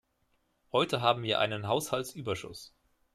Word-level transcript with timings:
Heute 0.71 1.01
haben 1.03 1.21
wir 1.21 1.37
einen 1.37 1.67
Haushaltsüberschuss. 1.67 2.73